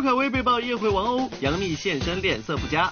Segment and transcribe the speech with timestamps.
[0.00, 2.90] 刘恺威被曝夜会王鸥，杨幂现身脸色不佳。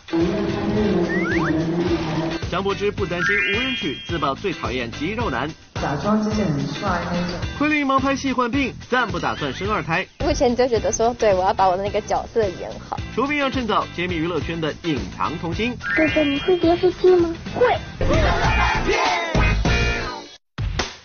[2.50, 5.48] 张柏芝不担心无人娶，自曝最讨厌肌肉男。
[5.76, 7.38] 假装自己很帅那种。
[7.56, 10.06] 昆凌忙拍戏患病，暂不打算生二胎。
[10.18, 13.00] 目前就觉得说，对我要把我的那个角色演好。
[13.14, 15.74] 出兵要趁早，揭秘娱乐圈的隐藏童星。
[15.96, 17.34] 哥哥，你会电视剧吗？
[17.54, 17.74] 会。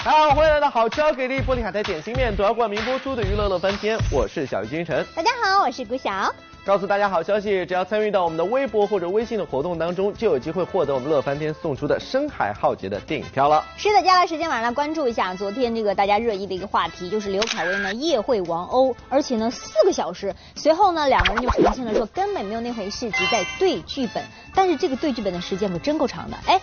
[0.03, 5.05] 好，欢迎来到好吃好给力玻璃海苔点心面，独家冠名播出的娱乐乐翻天，我是小鱼金晨。
[5.15, 6.29] 大家好，我是谷晓。
[6.65, 13.63] 告诉大家好消息，只要参与到我们的微博或者微信的活动当中，就有机会获得我们乐翻天送出的深海浩劫的电影票了。
[13.77, 24.21] 是的，接下来时间晚上来关注一下昨天这个大家热议的一个话题，就是刘恺威呢夜会王鸥，而且呢四个小时，随后呢两个人就澄清了说根本没有那回事，只在对剧本，
[24.53, 26.59] 但是这个对剧本的时间可真够长的，哎。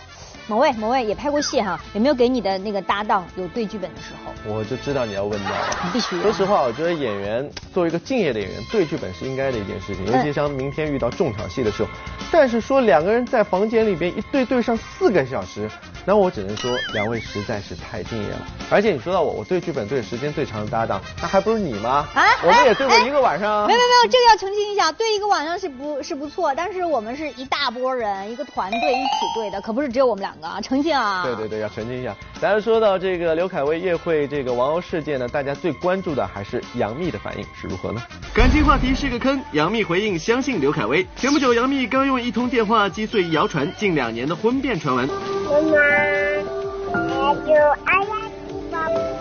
[0.51, 4.33] 某位，某位也拍过戏哈，有没有给你的那个搭档有对剧本的时候？
[4.53, 5.51] 我就知道你要问到，
[5.93, 6.21] 必须。
[6.21, 11.89] 说实话，我觉得演员作为一个敬业的演员，对剧本是应该的一件事情，尤其像明天遇到重场戏的时候。
[12.33, 15.71] 但是说两个人在房间里边一对对上四个小时，
[16.05, 18.39] 那我只能说两位实在是太敬业了。
[18.71, 22.09] 而且你说到我，我对剧本对时间最长的搭档，那还不是你吗？
[22.13, 23.69] 啊，我们也对过一个晚上。
[23.69, 31.25] 没有没有，这个要澄清一下，对一个晚上是不是不错，但是我们是一大波人，一个团队一起对的，可不是只有我们两个啊，澄清啊。
[31.25, 32.15] 对对对，要澄清一下。
[32.41, 38.01] 大家说到这个刘恺威夜会这个王鸥事件呢，大家最关注的还是杨幂的反应是如何呢？
[38.33, 41.05] 感情话题是个坑，杨幂回应相信刘恺威。
[41.17, 42.21] 前不久，杨幂刚用。
[42.21, 45.09] 一通电话击碎谣传近两年的婚变传闻。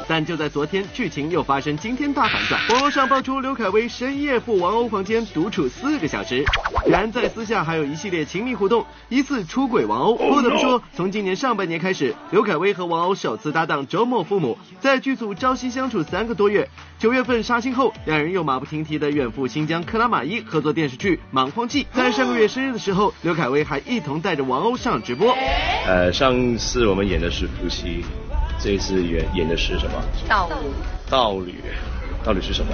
[0.10, 2.60] 但就在昨天，剧情又发生惊天大反转。
[2.70, 6.44] 网络上爆出刘恺威深夜赴王鸥房间独处四个小时，
[6.88, 10.18] 然在私下还有一系列亲密互动，疑似出轨王鸥。
[10.18, 16.68] 不得不说，从今年上半年开始，刘恺威和王鸥首次搭档周末父母，在剧组朝夕相处三个多月。
[16.98, 21.84] 九月份杀青后，两人又马不停蹄的远赴新疆克拉玛依合作电视剧《莽荒纪》。
[21.94, 25.38] 在上个月生日的时候，刘恺威还一同带着王鸥上直播。
[25.86, 28.04] 呃，上次我们演的是夫妻。
[28.62, 30.04] 这一次演演的是什么？
[30.28, 30.70] 道侣。
[31.10, 31.64] 道侣，
[32.24, 32.74] 道侣是什么？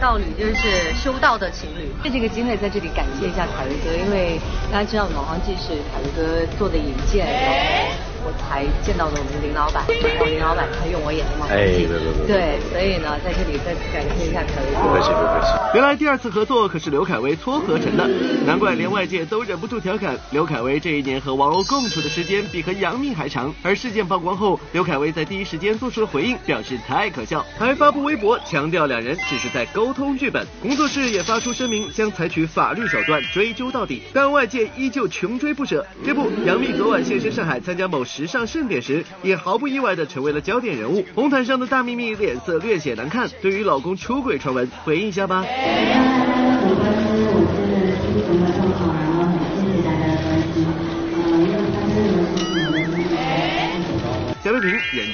[0.00, 1.90] 道侣就是修道的情侣。
[2.02, 4.40] 借这个机会在这里感谢一下凯瑞哥，因为
[4.72, 8.15] 大家知道《莽荒纪》是凯瑞哥做的引荐，然后。
[8.26, 14.74] 我才见到的我们林老板，然后林老板他用我演的嘛，哎，对对对，对，所以呢，在这里再次感谢一下凯威。
[14.74, 15.46] 不客气，不客气。
[15.74, 18.02] 原来第二次合作可是刘恺威撮合成的，
[18.44, 23.54] 难怪连外界都忍不住调侃刘恺威这一年和王鸥共处的时间比和杨幂还长。
[23.62, 30.44] 而事件曝光后，刘恺威在第一时间做出了回应，表示太可笑，还发布微博强调两人只是在沟通剧本。
[30.60, 35.86] 工作室也发出声明，将采取法律手段追究到底，但外界依旧穷追不舍。
[36.04, 38.04] 这不，杨幂昨晚现身上海参加某。
[38.16, 41.04] 时尚盛典时，也毫不意外的成为了焦点人物。
[41.14, 45.44] 红毯上的大幂幂脸色略显难看，对于老公出轨传闻，回应一下吧。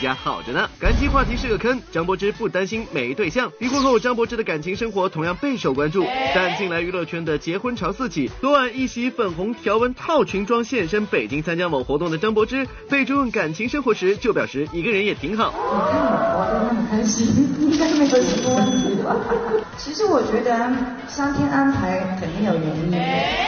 [0.02, 0.68] 家好着呢。
[0.80, 3.50] 感情话题是个坑，张柏芝不担心没对象。
[3.60, 6.04] 离婚后，张柏芝的感情生活同样备受关注。
[6.34, 15.54] 但近来娱乐圈的结婚潮四起，昨晚一袭粉红条纹套裙装现身北京参加某活动的张柏芝，被追问感情生活时，就表示一个人也挺好。
[15.54, 17.28] 我看你活得那么开心，
[17.60, 19.14] 应该没有什么问题吧？
[19.78, 20.50] 其实我觉得
[21.06, 22.91] 上天安排肯定有原因，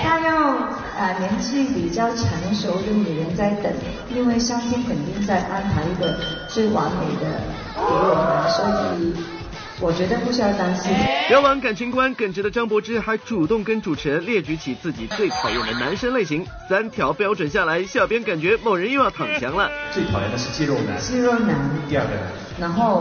[0.04, 0.56] 他要
[0.96, 3.72] 呃年纪比较成熟的女人在等，
[4.14, 5.82] 因为上天肯定在安排。
[5.84, 6.18] 一个
[6.48, 7.26] 最完美的
[7.74, 9.14] 给我们，所以
[9.80, 10.90] 我觉得不需要担心。
[11.28, 19.70] 聊完感情观，耿直的张柏芝还主动跟主持人列举起自己最讨厌的男生类型，三条标准下来，小编感觉某人又要躺枪了。
[19.92, 20.98] 最讨厌的是肌肉男。
[20.98, 21.54] 肌肉男。
[21.88, 22.10] 第二个。
[22.58, 23.00] 然后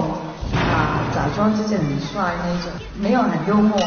[0.54, 3.80] 啊，假装自己很帅那种，没有很幽默。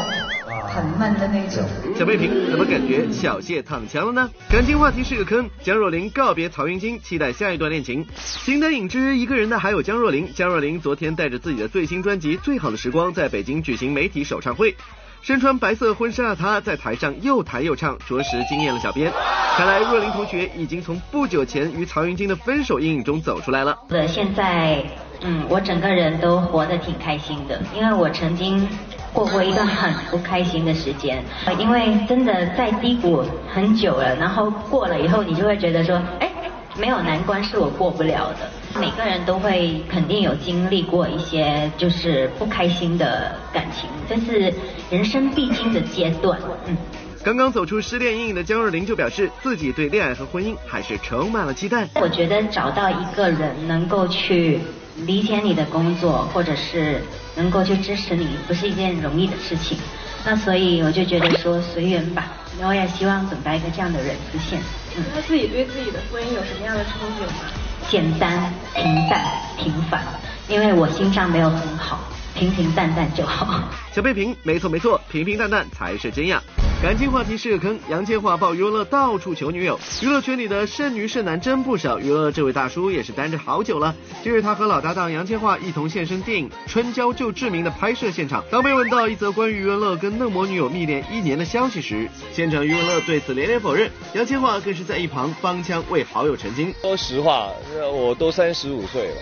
[0.77, 1.67] 很闷的那种。
[1.95, 4.29] 小贝平怎么感觉小谢躺枪了呢？
[4.47, 5.49] 感情话题是个坑。
[5.63, 8.05] 江若琳告别曹云金，期待下一段恋情。
[8.23, 10.31] 形单影只一个人的还有江若琳。
[10.35, 14.75] 江若琳昨天带着自己的最新专辑《最好的时光》在北京举行媒体首唱会，
[15.23, 19.11] 身穿白色婚纱的她在台上又弹又唱，着实惊艳了小编。
[19.55, 23.75] 看来若琳同学已经从不久前与曹云金的分手阴影中走出来了。
[24.07, 24.85] 现在，
[25.21, 28.67] 嗯，我整个人都活得挺开心的，因为我曾经。
[29.13, 31.23] 过过一段很不开心的时间，
[31.57, 36.29] 因为真的在低谷很久了，然后过了以后，你就会觉得说，哎，
[36.77, 38.79] 没有难关是我过不了的。
[38.79, 44.53] 每个人都会肯定有经历过一些就是不开心的感情，这是
[44.91, 46.39] 人生必经的阶段。
[46.67, 46.77] 嗯。
[47.23, 51.87] 刚刚走出失恋阴影的江若琳就表示，自己对恋爱和婚姻还是充满了期待。
[51.95, 54.59] 我觉得找到一个人能够去。
[55.05, 57.01] 理解你的工作，或者是
[57.35, 59.77] 能够去支持你，不是一件容易的事情。
[60.25, 62.29] 那所以我就觉得说随缘吧，
[62.61, 64.59] 我也希望等待一个这样的人出现。
[64.97, 67.51] 嗯，他自己对自己的婚姻有什么样的憧憬吗？
[67.89, 69.23] 简单、平淡、
[69.57, 70.03] 平凡，
[70.49, 71.99] 因为我心脏没有很好。
[72.33, 73.63] 平平淡淡就好。
[73.93, 76.41] 小贝平，没错没错，平平淡淡才是真呀。
[76.79, 81.97] 感情话题是个坑，杨千嬅爆娱乐到处求女友，娱乐圈里的剩女剩男真不少。
[81.97, 83.95] 娱乐这位大叔也是单着好久了。
[84.23, 88.43] 近日他和老搭档杨千嬅一同现身电影《春娇救志明》的拍摄现场。
[88.51, 96.71] 当被问到一则关于余文乐跟嫩模女友密恋一年的消息时，现场余文乐对此连连否认，杨千嬅更是在一旁帮腔为好友澄清。
[96.83, 97.49] 说实话，
[97.91, 99.15] 我都三十五岁了。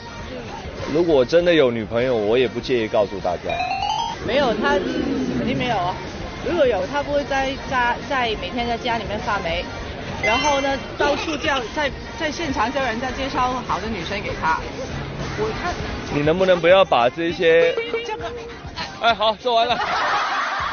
[0.93, 3.43] 如果真的有女朋友，我也不介意告诉大家。
[4.27, 4.71] 没有，他
[5.37, 5.95] 肯定没有啊。
[6.47, 9.65] 如果有，他不会在家在每天在家里面发霉，
[10.23, 11.89] 然后呢到处叫在
[12.19, 14.59] 在现场叫人家介绍好的女生给他。
[15.39, 15.73] 我看。
[16.13, 17.73] 你能不能不要把这些？
[18.05, 18.31] 这个。
[19.01, 19.77] 哎，好，说完了。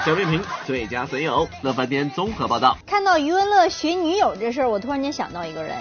[0.05, 2.77] 小面评最佳损友，乐翻天综合报道。
[2.87, 5.77] 看到余文乐寻女友这事儿，我突然间想到一个人。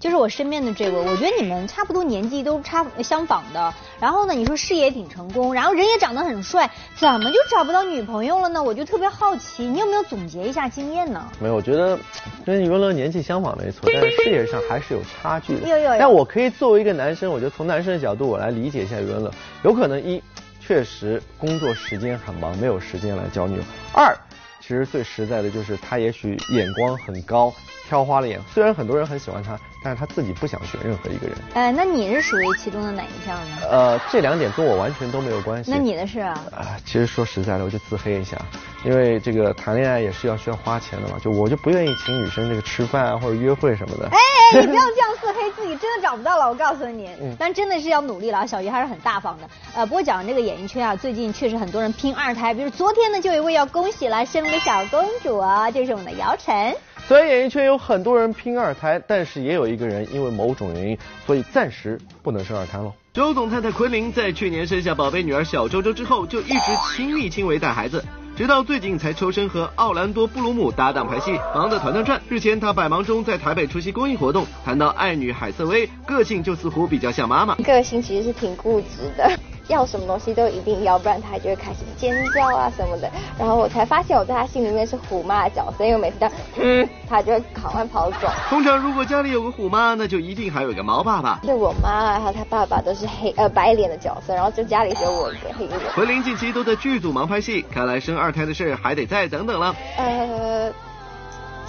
[0.00, 8.62] 就是我身边的这位，我觉得你们差不多年纪都差相仿的，然后呢，你说事业挺成功，然后人也长得很帅，怎么就找不到女朋友了呢？
[8.62, 11.30] 我就特别好奇，你有没有总结一下经验呢？
[11.38, 11.98] 没有，我觉得
[12.46, 15.68] 跟余文乐年纪相仿没错，但是事业上还是有差距的。
[15.68, 15.98] 有有。
[15.98, 19.30] 但我可以作为一个男生，我觉得从男生的角度我来理解一下余文乐，
[19.64, 20.22] 有可能一
[20.66, 23.62] 确实工作时间很忙，没有时间来交女友；
[23.92, 24.16] 二，
[24.62, 27.52] 其实最实在的就是他也许眼光很高。
[27.88, 31.36] 挑花了眼，虽然很多人很喜欢他，但是他自己不想选任何一个人。
[31.54, 33.56] 哎，那你是属于其中的哪一项呢？
[33.70, 35.70] 呃，这两点跟我完全都没有关系。
[35.70, 36.38] 那你的是啊？
[36.52, 38.36] 啊，其实说实在的，我就自黑一下，
[38.84, 44.08] 因为这个谈恋爱也是要需要花钱的嘛，就我就不愿意请女生这个吃饭啊或者约会什么的。
[44.08, 47.08] 哎，你不要这样自黑 自己，真的找不到了，我告诉你。
[47.20, 47.34] 嗯。
[47.38, 49.48] 但真的是要努力了啊，小鱼还是很大方的。
[49.74, 56.74] 呃，不过讲这个演艺圈啊，最近确实很多人拼二胎，比如昨天呢，就有一位要恭喜了，生了个小公主啊，就是我们的姚晨。
[57.10, 62.92] 虽然演艺圈有很多人拼二胎，但是也有一个人因为某种原因，所以暂时不能生二胎喽。
[63.12, 66.60] 周总太太昆凌在去年生下宝贝女儿小周周之后，就一直
[66.94, 68.04] 亲力亲为带孩子，
[68.36, 72.22] 直到最近才抽身和奥兰多布鲁姆搭档拍戏，忙得团团转。
[72.28, 79.28] 日前她百忙中在台北出席公益活动，谈到爱女海瑟薇，个性就似乎比较像妈妈，个性其实是挺固执的。
[79.70, 83.10] 要什么东西都一定要，不然他就会开始尖叫啊什么的。
[83.38, 86.30] 然后我才发现我在他心里面是虎妈的角色，因为每次他
[86.60, 88.28] 嗯，他就会赶快跑走。
[88.48, 91.40] 通常如果家里有个虎妈，那就一定还有一个猫爸爸。
[91.42, 95.80] 就我妈还有他爸爸都是黑呃白脸的角色，然后就家里只有我一个黑脸。
[95.94, 99.74] 昆凌近期都在剧组忙拍戏，看来生二胎的事还得再等等了。
[99.96, 100.70] 呃。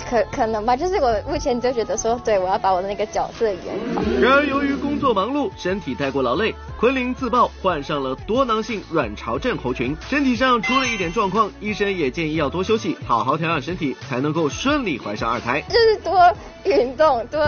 [0.09, 3.59] 可可能吧，就是我目前就觉得说，对我要把我的那个角色演
[3.93, 4.01] 好。
[4.19, 15.61] 然而由于工作忙碌，身体太过劳累，昆凌自曝患上了多囊性卵巢症候群，身体上出了一点状况，医生也建议要多休息，好好调养身体，才能够顺利怀上二胎。
[15.69, 16.33] 就是多
[16.65, 17.39] 运动，多。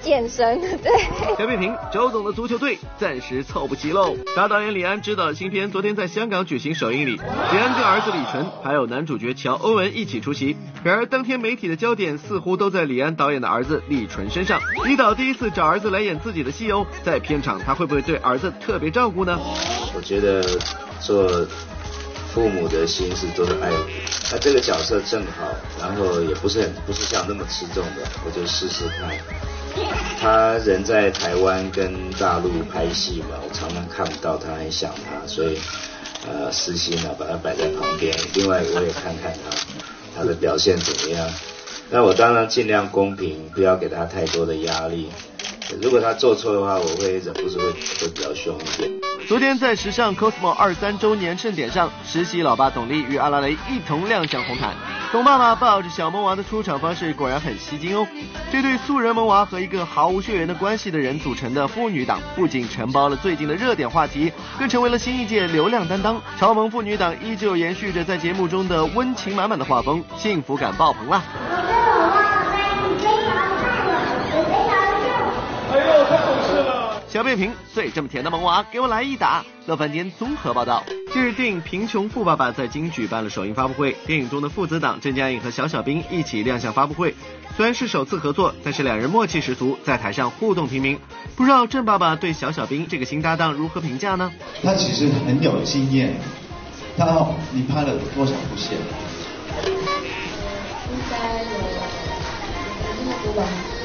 [0.00, 0.90] 健身对。
[1.38, 4.16] 小扁平，周总的足球队暂时凑不齐喽。
[4.34, 10.56] 大导演李安执导的新片昨天在香港举行首映礼，李安跟儿子李晨还有男主角乔欧文一起出席。
[10.82, 14.60] 然而当天媒体的焦点似乎都在李安导演的儿子李纯身上。
[14.84, 19.38] 李导第一次找儿子来演自己的戏哦，在片场他会不会对儿子特别照顾呢？
[19.94, 20.42] 我觉得
[21.00, 21.46] 做
[22.32, 23.70] 父母的心是都是爱，
[24.30, 29.10] 那这个角色正好，然后也不是很不是像那么吃重的，我就试试看。
[30.20, 35.58] 他人在台湾跟大陆拍戏嘛，我常常看不到他，很想他，所以
[36.26, 38.16] 呃私心啊把他摆在旁边。
[38.34, 39.56] 另外我也看看他
[40.16, 41.28] 他的表现怎么样。
[41.90, 45.10] 那我当然尽量公平，不要给他太多的压力。
[45.80, 48.90] 如果他做错的话，我会忍不住会会比较凶一点。
[49.28, 54.74] 昨天在时尚 Cosmo 二三周年盛典上，实习老爸董力与阿拉蕾一同亮相红毯。
[55.12, 58.06] 董爸爸抱着小萌娃的出场方式果然很吸睛哦。
[58.50, 66.20] 这对素人萌娃和一个毫无血缘的关系的人组成的父女档，不仅承包了最近的热点话题，更成为了新一届流量担当。
[66.38, 71.22] 超萌父女档依旧延续着在节目中的温情满满的画风，幸福感爆棚啦！
[75.84, 77.00] 呦，太懂事了！
[77.08, 79.44] 小扁平最这么甜的萌娃，给我来一打！
[79.66, 80.82] 乐翻天综合报道。
[81.12, 87.14] 近日，电影《贫穷富爸爸》在京举办了首映发布会，电影中的父子档郑嘉颖和小小兵一起亮相发布会。
[87.54, 90.98] 虽然是首次合作，但是两人默契十足，在台上互动频频。
[91.36, 94.32] 不知道郑爸爸对小小兵这个新搭档如何评价呢？
[94.62, 96.14] 他其实很有经验。
[96.96, 98.70] 他，你拍了多少部戏？
[99.64, 101.50] 应该有，
[103.04, 103.81] 有这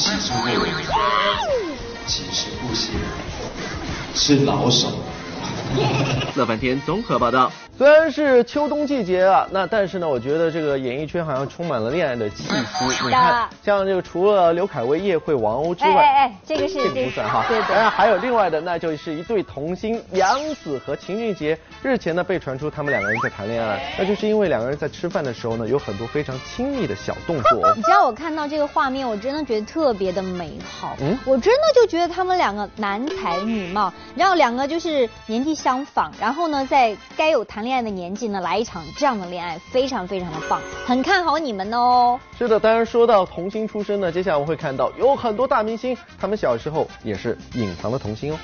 [0.00, 0.52] 么多
[0.88, 1.40] 吧。
[2.06, 2.92] 戏出其实不行，
[4.14, 4.88] 是老手。
[6.34, 7.52] 乐翻天综合报道。
[7.80, 12.84] 虽然是秋冬季节啊，那但是呢，我觉得这个演艺圈好像充满了恋爱的气息。
[13.06, 17.42] 你看，像这个除了刘恺威、叶惠、王鸥之外，哎哎，这个是这个不算哈。
[17.48, 17.68] 对对。
[17.68, 21.58] 当然还有另外的，那就是一对童星杨紫和秦俊杰。
[21.82, 27.72] 日前呢，被传出他们两个人在谈恋爱，那就是因为两个人在吃饭的时候呢，有很多非常亲密的小动作。
[27.74, 30.94] 你知道我看到这个画面，我真的觉得特别的美好。
[31.00, 31.18] 嗯。
[31.24, 38.60] 我真的就觉得他们两个男才女貌，然后两个就是年纪相仿，然后呢，在该有谈恋爱的年纪呢来。
[38.60, 42.20] 一场这样的恋爱，非常非常的棒，很看好你们哦。
[42.38, 48.38] 是的，当然说到童星出身呢，接下来我们会看到有很多大明星，他们小时候也是隐藏的童星哦。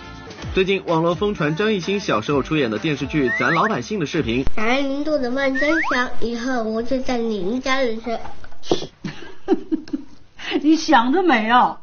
[0.55, 4.43] 最近网络疯传张艺兴小时候出演的电视剧《咱老百姓》的视频。
[4.57, 8.19] 来您做的饭真香，以后我就在您家里吃。
[10.63, 11.79] 你想得美啊！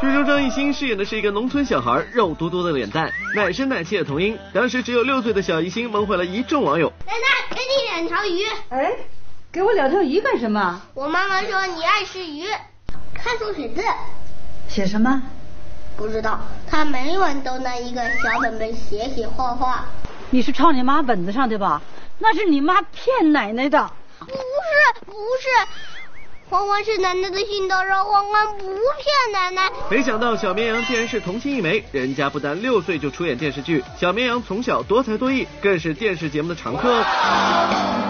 [0.00, 4.36] 剧中张艺兴饰演的是一个农村小孩，肉嘟嘟的脸蛋，奶声奶气的童音。
[4.52, 6.92] 当时只有六岁的小艺兴蒙回了一众网友。
[7.06, 8.42] 奶奶，给你两条鱼。
[8.70, 8.92] 哎，
[9.52, 10.82] 给我两条鱼干什么？
[10.92, 12.44] 我妈妈说你爱吃鱼。
[13.14, 13.82] 看书写字。
[14.68, 15.22] 写什么？
[15.96, 16.40] 不知道。
[16.68, 19.84] 他每晚都拿一个小本本写写画画。
[20.30, 21.80] 你是抄你妈本子上对吧？
[22.18, 23.88] 那是你妈骗奶奶的。
[24.18, 25.46] 不是，不是。
[26.48, 29.68] 欢欢是奶奶的心头肉，欢欢不骗奶奶。
[29.90, 37.02] 没想到小绵羊竟然是童星一枚，人家不但六岁就出演电视剧，小绵羊从小多才多艺，更是电视节目的常客。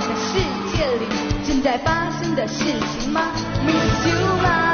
[0.00, 0.38] 这世
[0.76, 1.06] 界里
[1.46, 2.64] 正在发生的事
[3.00, 3.22] 情吗
[3.64, 4.65] ？Miss you much，Miss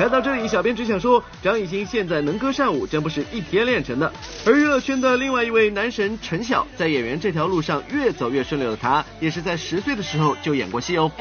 [0.00, 4.10] 看到这里，小编只想说，张艺兴现在能歌善舞，真不是一天练成的。
[4.46, 11.12] 而娱乐圈的另外一位男神陈晓，在演员这条路上越走越顺溜的他，也是在十岁的时候就演过戏哦。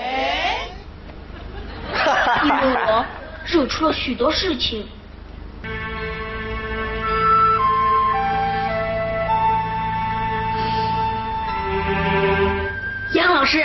[2.46, 2.58] 因为
[2.88, 3.06] 我
[3.46, 4.88] 惹出了许多事情。
[13.14, 13.62] 杨老师。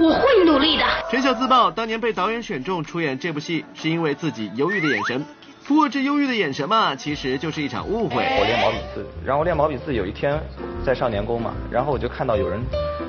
[0.00, 0.84] 我会努力的。
[1.10, 5.22] 陈晓自曝，当年被导演选中出演这部戏，是因为自己忧郁的眼神。
[5.68, 8.16] 不过这忧郁的眼神嘛，其实就是一场误会。
[8.38, 10.40] 我练毛笔字，然后练毛笔字，有一天
[10.82, 12.58] 在少年宫嘛，然后我就看到有人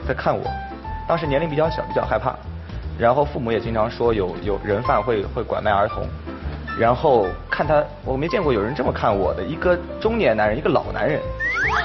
[0.06, 0.44] 在看我，
[1.08, 2.36] 当时年龄比较小，比较害怕。
[3.00, 6.06] 然后父母也经常说有有人贩会会拐卖儿童，
[6.78, 11.22] 然后看他，我没见过有人这么看我的，一个中年男人，一个老男人，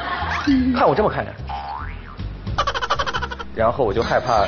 [0.74, 1.32] 看我这么看着，
[3.54, 4.44] 然后我就害怕。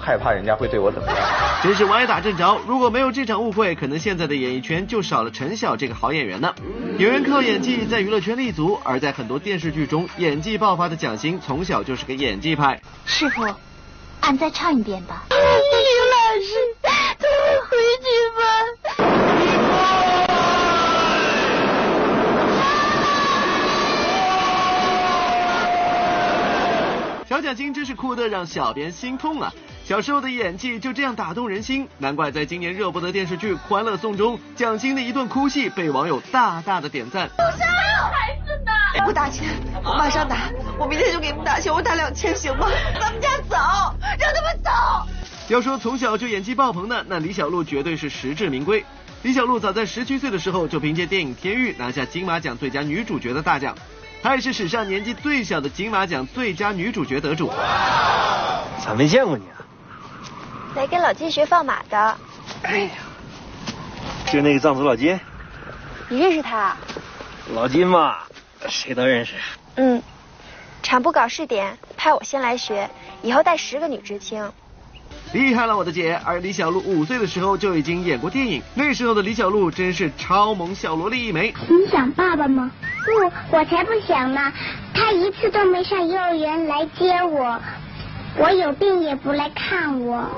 [0.00, 1.16] 害怕人家会对我怎么样？
[1.62, 2.58] 真是歪打正着。
[2.66, 6.54] 如果没有这场误会，可能现在的演艺圈就少了陈晓这个好演员呢。
[6.98, 12.80] 有人靠演技在娱乐圈立足，而在很多电视剧中演技爆发的蒋欣，从小就是个演技派。
[13.04, 13.46] 师傅，
[14.20, 15.24] 俺再唱一遍吧。
[15.28, 16.90] 李老师，咱
[17.20, 17.30] 们
[17.68, 18.40] 回去吧。
[27.28, 29.52] 小蒋欣真是哭得让小编心痛啊！
[29.90, 37.28] 小时候的演技就这样打动人心，难怪在今年热播的电视剧《欢乐颂》中，蒋欣的一段哭戏被网友大大的点赞。
[37.36, 38.70] 我还有孩子呢！
[39.04, 39.48] 我打钱，
[39.82, 42.68] 我马上打，我明天就给你们打钱，我打两千行吗？
[43.00, 43.56] 咱们家走，
[44.16, 44.70] 让他们走。
[45.48, 48.84] 要说从小就演技爆棚的，那李小璐绝对是实至名归。
[49.22, 53.74] 李小璐早在十七岁的时候就凭借电影《天域》拿下金马奖最佳女主角的大奖。
[54.22, 57.50] 她也是史上年纪最小的金马奖最佳女主角得主。
[58.84, 59.59] 咋没见过你啊？
[60.74, 62.16] 来跟老金学放马的。
[62.62, 62.90] 哎呀，
[64.26, 65.18] 就那个藏族老金。
[66.08, 66.76] 你认识他？
[67.54, 68.16] 老金嘛，
[68.68, 69.34] 谁都认识。
[69.76, 70.02] 嗯，
[70.82, 72.88] 场部搞试点，派我先来学，
[73.22, 74.50] 以后带十个女知青。
[75.32, 76.20] 厉害了，我的姐！
[76.24, 81.54] 而李小璐五岁的时候就已经演过电影，那时候的李小璐真是超萌小萝莉一枚。
[81.68, 82.70] 你想爸爸吗？
[83.04, 84.52] 不，我才不想呢。
[84.92, 87.60] 他一次都没上幼儿园来接我，
[88.36, 90.28] 我有病也不来看我。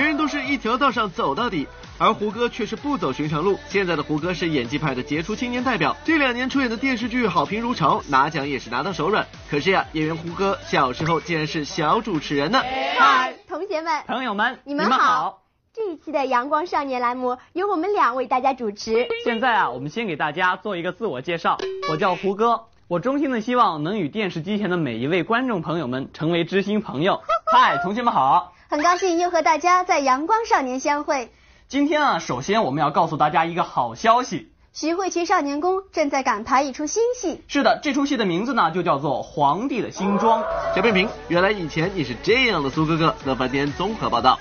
[0.00, 1.68] 别人都是一条道上走到底。
[1.98, 3.58] 而胡歌却是不走寻常路。
[3.68, 9.26] 现在的胡歌是演技派的杰出青年代表，这两年出演的电视剧好评如潮，拿奖也是拿到手软。
[9.50, 12.62] 可是呀，演员胡歌小时候竟然是小主持人呢。
[12.98, 15.42] 嗨，同学们，朋友们，你们好。
[15.74, 19.06] 这一期的阳光少年栏目由我们俩为大家主持。
[19.22, 21.58] 现在啊，我们先给大家做一个自我介绍，
[21.90, 27.20] 我叫胡歌，我衷心的希望能与电视机前的每一位观众朋友们成为知心朋友。
[27.52, 31.32] 嗨，同学们好，很高兴又和大家在阳光少年相会。
[31.66, 37.42] 今天啊，首先我们要告诉大家一个好消息，徐汇区少年宫正在赶拍一出新戏。
[37.48, 40.40] 是的，这出戏的名字呢就叫做《皇帝的新装》。
[40.72, 43.12] 小平平，原来以前你是这样的苏哥哥。
[43.24, 44.38] 乐翻天综合报道。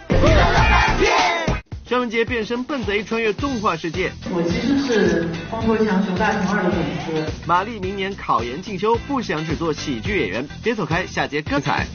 [1.88, 4.12] 尚雯婕变身笨贼穿越动画世界。
[4.32, 7.48] 我其实是黄国强熊大熊二的粉丝。
[7.48, 10.48] 马丽明年考研进修，不想只做喜剧演员。
[10.64, 11.88] 别走开，下节更彩。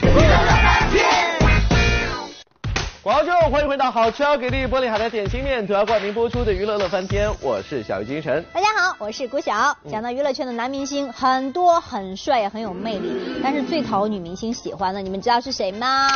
[3.05, 8.43] 广州，欢迎回到好吃给力玻璃海的点心面，主要冠名播出的娱乐乐翻天，我是小鱼精神。
[8.51, 9.77] 大家好，我是谷晓。
[9.91, 16.09] 讲到娱乐圈的男明星，很多很帅也很有魅力，但是最讨女明星喜欢的，你们知道是谁吗？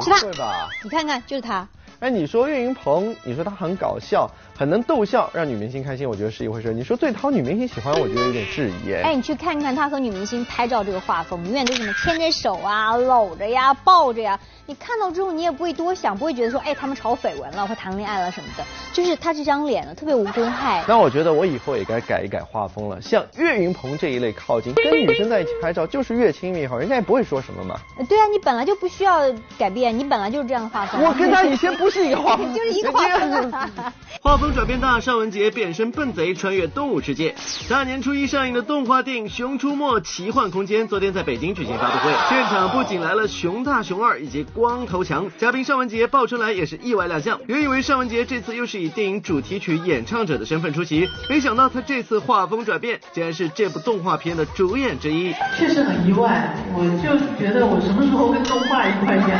[0.00, 0.20] 是他。
[0.20, 0.68] 对吧？
[0.82, 1.68] 你看看，就是他。
[2.00, 4.28] 哎，你说岳云鹏，你说他很搞笑。
[4.60, 6.74] 很能逗笑，让女明星开心，我觉得是一回事。
[6.74, 8.92] 你说最讨女明星喜欢，我觉得有点质疑。
[8.92, 14.38] 哎，你去看看他和女明星拍照这个画风，永远都是什么牵着手啊、搂着呀、抱着呀。
[14.66, 18.62] 你看到之后，你也不会多想，不会觉得说，哎，他们炒绯闻了或谈恋爱了什么的。
[18.92, 20.84] 就是他这张脸呢，特别无公害。
[20.86, 27.80] 那我觉得我以后也该改一改画风了，像岳云鹏这一类靠近，跟女生在一起拍照就是越亲密好，人家也不会说什么嘛。
[28.06, 29.22] 对啊，你本来就不需要
[29.58, 31.02] 改变，你本来就是这样的画风。
[31.02, 33.52] 我跟他以前不是一个画风， 就是一个画风。
[34.22, 35.30] 画风转变大，尚雯。
[35.30, 37.36] 婕变身笨贼穿越动物世界，
[37.68, 47.38] 大年初一上映的动画电影《熊出没奇幻空间》昨天在北京举行发布会，现场不仅来了熊大、熊二以及光头强，嘉宾尚雯婕、鲍春来也是意外亮相。
[47.46, 55.32] 原以为尚雯婕这次又是以电影主题曲演唱者的身份出席，没想到她这次画风转变，竟然是这部动画片的主演之一。
[55.56, 59.38] 确实很意外，我就觉得我什么时候跟动画一块演？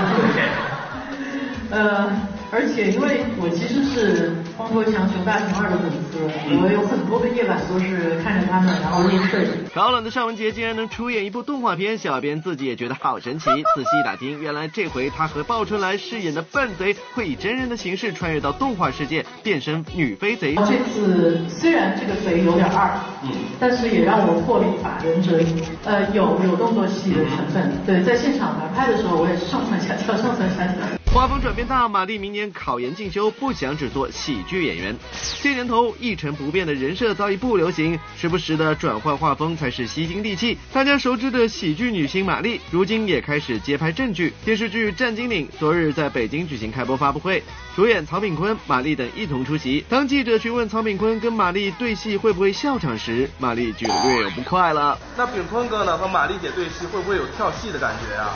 [1.73, 2.39] 呃。
[2.52, 6.19] 而且因为我其实是光头强、熊大、熊二的粉丝，
[6.61, 9.47] 我有很多个夜晚都是看着他们然后入睡。
[9.73, 13.45] 高冷的尚雯婕竟然能出演一部动画片，小编自己也觉得好神奇。
[13.45, 20.57] 仔细一打听，原来这回他和鲍春来饰演的笨贼会以真人的形式穿越到动画世界，变身女飞贼。
[20.57, 22.90] 这次虽然这个贼有点二，
[23.23, 23.30] 嗯，
[23.61, 25.40] 但是也让我破了一把人真。
[25.85, 27.73] 呃，有有动作戏的成分。
[27.87, 30.85] 对，在现场来拍的时候，我也是上蹿下跳，上蹿下跳。
[31.12, 34.96] 画风转变大，马丽明年考研进修，不想只做喜剧演员。
[35.42, 40.57] 这年头一成不变的人设早已不流行，时不时的转换画风才是吸金利器。
[40.72, 44.33] 大家熟知的喜剧女星马丽，如今也开始接拍正剧。
[44.44, 47.42] 电视剧《战金岭》昨日在北京举行开播发布会，
[47.74, 49.85] 主演曹炳坤、马丽等一同出席。
[49.88, 54.98] 当记者询问曹炳坤跟马丽对戏会不会笑场时，马丽就略有不快了。
[55.16, 55.98] 那炳坤哥呢？
[56.00, 58.31] 和马丽姐对戏会不会有跳戏的感觉啊？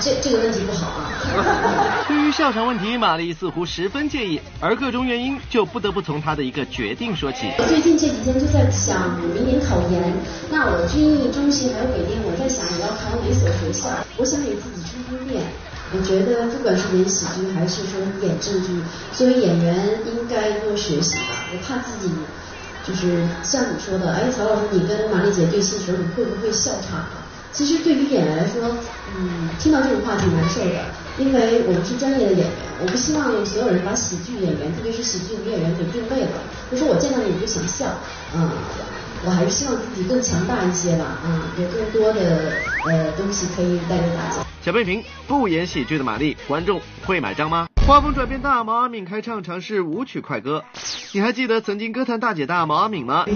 [0.00, 1.12] 这这个问题不好啊。
[2.08, 7.50] 对于笑场问题，玛丽似乎十分介意，而各种原因就不得不从她的一个决定说起。
[7.68, 10.12] 最近这几天就在想明年考研，
[10.50, 13.88] 那我军艺、中戏还有北电，我在想我要考哪所学校？
[14.16, 15.42] 我想给自己充充电。
[15.94, 18.80] 我觉得不管是演喜剧还是说演正剧，
[19.12, 19.76] 作为演员
[20.06, 21.44] 应该多学习吧。
[21.52, 22.10] 我怕自己
[22.88, 27.04] 就是像你说的，哎，曹老师，你跟玛丽姐对戏的时候，你会不会笑场？
[27.52, 28.62] 其实对于演员来说，
[29.14, 30.84] 嗯，听到这种话挺难受的，
[31.18, 32.48] 因为我们是专业的演员，
[32.80, 36.30] 我不希望所有人把喜剧演员，特别是喜剧女演员给定位了，
[36.70, 37.86] 就说我见到你我就想笑，
[38.34, 38.50] 嗯，
[39.26, 42.52] 我还是希望自己更强大一些吧，嗯，有更多的
[42.86, 44.46] 呃东西可以带给大家。
[44.64, 47.68] 小贝平不演喜剧的玛丽，观众会买账吗？
[47.86, 50.64] 画风转变大，毛阿敏开唱尝试舞曲快歌，
[51.12, 53.26] 你还记得曾经歌坛大姐大毛阿敏吗？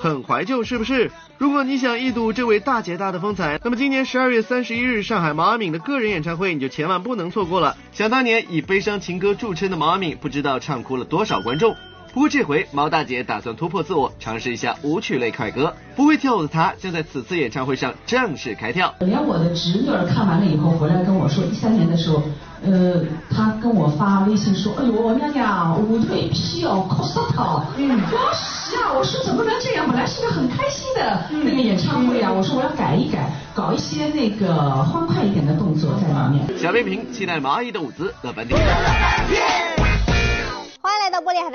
[0.00, 1.10] 很怀旧是不是？
[1.38, 7.76] 如果你想一睹这位大姐大的风采，那么今年十二月三十一日上海毛阿敏的个人演唱会你就千万不能错过了。
[7.92, 11.74] 想当年以悲伤情歌著称的毛阿敏，不知道唱哭了多少观众。
[12.12, 15.74] 不过这回毛大姐打算突破自我，尝试一下舞曲类快歌。
[15.96, 18.94] 不会跳舞的她将在此次演唱会上正式开跳。
[19.00, 22.22] 连我的侄女儿看完了以后回来跟我说，一三年的时候，
[22.66, 23.00] 呃，
[23.30, 27.62] 他跟我发微信说，哎呦我娘娘舞腿皮哦，哭死他。
[27.76, 29.86] 嗯，我是啊，我说怎么能这样？
[29.86, 36.58] 本来是个很开心的那个演唱会啊，我说我要改一改，搞一些那个欢快一点的动作在里面。
[36.58, 38.54] 小冰瓶期待毛阿姨的舞姿和本地。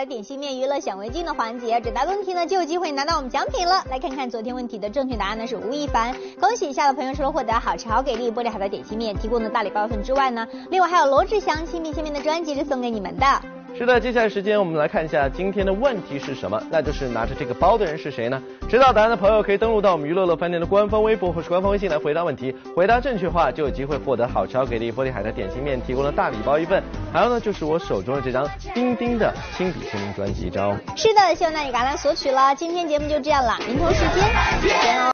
[0.05, 3.83] 点心面娱乐显微镜的环节，解答问题呢就有机会拿到我们奖品了。
[3.89, 13.58] 来看看昨天问题的正确答案呢是吴亦凡，恭喜以下的朋友除了获得好吃好给力玻璃海的点心面提供的大礼包份之外呢，另外还有罗志祥亲笔签名的专辑是送给你们的。
[13.77, 18.41] 是的，接下来时间我们来看一下今天的问题是什么，那就是拿着这个包的人是谁呢？
[18.67, 30.77] 知道答案的朋友可以登录到我们娱乐乐饭店的官方微博或是官方微信来回答问题，回答正确话就有机会获得好超给力玻璃海的点心面提供的大礼包一份，还有呢就是我手中的这张钉钉的亲笔签名专辑一张。
[30.97, 32.53] 是的，希望大家赶来索取了。
[32.55, 34.29] 今天节目就这样了，明同时间
[34.61, 35.07] 再见哦。